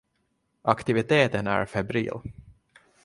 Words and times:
Aktiviteten 0.61 1.47
är 1.47 1.65
febril. 1.65 2.11